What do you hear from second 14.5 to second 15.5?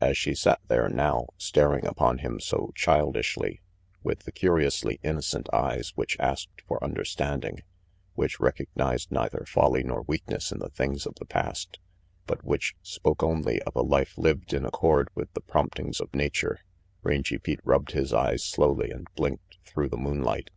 in accord with the